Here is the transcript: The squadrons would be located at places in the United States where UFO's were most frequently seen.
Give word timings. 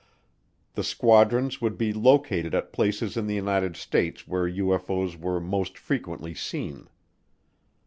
The 0.73 0.83
squadrons 0.83 1.61
would 1.61 1.77
be 1.77 1.93
located 1.93 2.55
at 2.55 2.73
places 2.73 3.17
in 3.17 3.27
the 3.27 3.35
United 3.35 3.77
States 3.77 4.27
where 4.27 4.49
UFO's 4.49 5.15
were 5.15 5.39
most 5.39 5.77
frequently 5.77 6.33
seen. 6.33 6.87